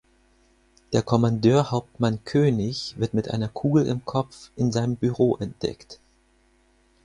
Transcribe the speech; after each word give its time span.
Der 0.93 1.03
Kommandeur 1.03 1.69
Hauptmann 1.69 2.23
König 2.23 2.95
wird 2.97 3.13
mit 3.13 3.29
einer 3.29 3.49
Kugel 3.49 3.85
im 3.85 4.03
Kopf 4.03 4.49
in 4.55 4.71
seinem 4.71 4.95
Büro 4.95 5.37
entdeckt. 5.37 5.99